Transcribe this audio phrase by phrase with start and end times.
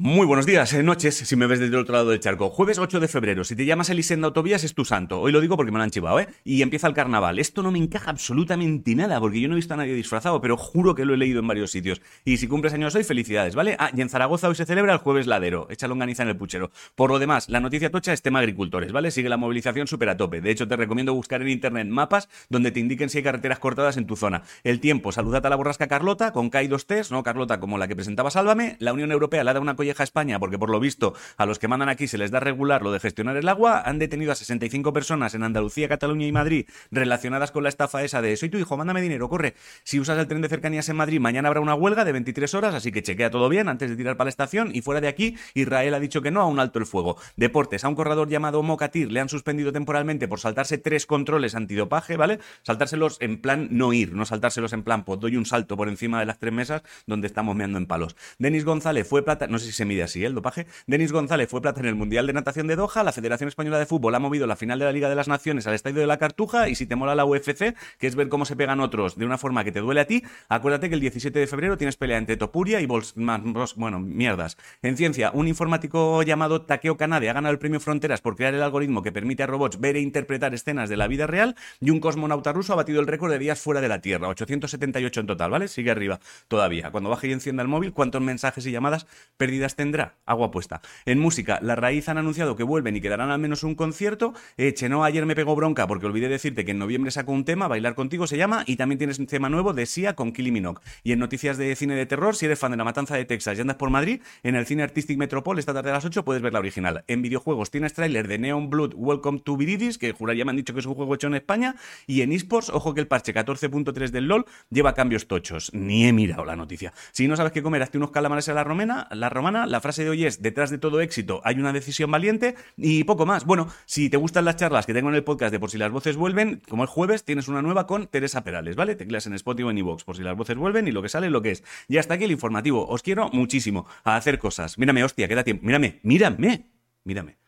[0.00, 2.50] Muy buenos días, eh, noches, si me ves desde el otro lado del charco.
[2.50, 3.42] Jueves 8 de febrero.
[3.42, 5.20] Si te llamas Elisenda Autovías es tu santo.
[5.20, 6.28] Hoy lo digo porque me lo han chivado, ¿eh?
[6.44, 7.40] Y empieza el carnaval.
[7.40, 10.56] Esto no me encaja absolutamente nada porque yo no he visto a nadie disfrazado, pero
[10.56, 12.00] juro que lo he leído en varios sitios.
[12.24, 13.74] Y si cumples años hoy, felicidades, ¿vale?
[13.80, 15.66] Ah, y en Zaragoza hoy se celebra el Jueves Ladero.
[15.68, 16.70] Echa longaniza en el puchero.
[16.94, 19.10] Por lo demás, la noticia tocha es tema agricultores, ¿vale?
[19.10, 20.40] Sigue la movilización súper a tope.
[20.40, 23.96] De hecho, te recomiendo buscar en internet mapas donde te indiquen si hay carreteras cortadas
[23.96, 24.42] en tu zona.
[24.62, 27.24] El tiempo, saludad a la borrasca Carlota con K 2 Ts, ¿no?
[27.24, 28.76] Carlota como la que presentaba Sálvame.
[28.78, 31.14] La Unión Europea le ha dado una colleja a España porque por por lo visto,
[31.38, 33.82] a los que mandan aquí se les da regular lo de gestionar el agua.
[33.86, 38.20] Han detenido a 65 personas en Andalucía, Cataluña y Madrid relacionadas con la estafa esa
[38.20, 39.54] de soy tu hijo, mándame dinero, corre.
[39.82, 42.74] Si usas el tren de cercanías en Madrid, mañana habrá una huelga de 23 horas,
[42.74, 44.72] así que chequea todo bien antes de tirar para la estación.
[44.74, 47.16] Y fuera de aquí, Israel ha dicho que no a un alto el fuego.
[47.36, 52.18] Deportes, a un corredor llamado Mokatir le han suspendido temporalmente por saltarse tres controles antidopaje,
[52.18, 52.40] ¿vale?
[52.62, 56.20] Saltárselos en plan no ir, no saltárselos en plan, pues doy un salto por encima
[56.20, 58.16] de las tres mesas donde estamos meando en palos.
[58.38, 61.62] Denis González fue plata, no sé si se mide así el dopaje Denis González fue
[61.62, 63.04] plata en el Mundial de Natación de Doha.
[63.04, 65.66] La Federación Española de Fútbol ha movido la final de la Liga de las Naciones
[65.68, 66.68] al Estadio de la Cartuja.
[66.68, 69.38] Y si te mola la UFC, que es ver cómo se pegan otros de una
[69.38, 72.36] forma que te duele a ti, acuérdate que el 17 de febrero tienes pelea entre
[72.36, 73.54] Topuria y Bolsman.
[73.76, 74.56] Bueno, mierdas.
[74.82, 78.62] En ciencia, un informático llamado Takeo Kanade ha ganado el premio Fronteras por crear el
[78.62, 81.54] algoritmo que permite a robots ver e interpretar escenas de la vida real.
[81.80, 84.28] Y un cosmonauta ruso ha batido el récord de días fuera de la Tierra.
[84.28, 85.68] 878 en total, ¿vale?
[85.68, 86.90] Sigue arriba todavía.
[86.90, 90.16] Cuando baje y encienda el móvil, ¿cuántos mensajes y llamadas perdidas tendrá?
[90.26, 90.80] Agua puesta.
[91.06, 94.34] En música, La Raíz han anunciado que vuelven y que darán al menos un concierto.
[94.56, 97.94] Eh, ayer me pegó bronca porque olvidé decirte que en noviembre sacó un tema, Bailar
[97.94, 100.80] Contigo se llama, y también tienes un tema nuevo de Sia con Kylie Minogue.
[101.02, 103.58] Y en noticias de cine de terror, si eres fan de La Matanza de Texas
[103.58, 106.42] y andas por Madrid, en el Cine Artistic Metropol esta tarde a las 8 puedes
[106.42, 107.04] ver la original.
[107.06, 110.74] En videojuegos tienes tráiler de Neon Blood Welcome to Viridis, que juraría me han dicho
[110.74, 114.10] que es un juego hecho en España, y en eSports, ojo que el parche 14.3
[114.10, 115.72] del LoL lleva cambios tochos.
[115.72, 116.92] Ni he mirado la noticia.
[117.12, 120.04] Si no sabes qué comer, hazte unos calamares a la romana, la romana, la frase
[120.04, 123.44] de hoy es, detrás de todo éxito hay una decisión valiente y poco más.
[123.44, 125.90] Bueno, si te gustan las charlas que tengo en el podcast de Por si las
[125.90, 128.94] voces vuelven, como el jueves tienes una nueva con Teresa Perales, ¿vale?
[128.94, 131.42] Tecleas en Spotify en iVoox por si las voces vuelven y lo que sale lo
[131.42, 131.64] que es.
[131.88, 132.86] Y hasta aquí el informativo.
[132.86, 134.78] Os quiero muchísimo a hacer cosas.
[134.78, 135.64] Mírame, hostia, queda tiempo.
[135.66, 136.70] Mírame, mírame,
[137.04, 137.38] mírame.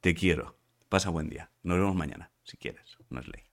[0.00, 0.58] Te quiero.
[0.88, 1.50] Pasa buen día.
[1.62, 2.96] Nos vemos mañana, si quieres.
[3.10, 3.45] No es ley.